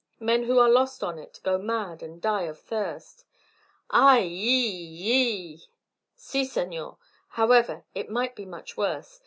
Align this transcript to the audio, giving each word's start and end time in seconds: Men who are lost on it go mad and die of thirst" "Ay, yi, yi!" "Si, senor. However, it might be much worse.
Men 0.19 0.45
who 0.45 0.57
are 0.57 0.67
lost 0.67 1.03
on 1.03 1.19
it 1.19 1.39
go 1.43 1.59
mad 1.59 2.01
and 2.01 2.19
die 2.19 2.45
of 2.47 2.57
thirst" 2.59 3.23
"Ay, 4.07 4.21
yi, 4.21 4.67
yi!" 4.67 5.61
"Si, 6.15 6.43
senor. 6.43 6.97
However, 7.27 7.85
it 7.93 8.09
might 8.09 8.35
be 8.35 8.45
much 8.47 8.75
worse. 8.75 9.19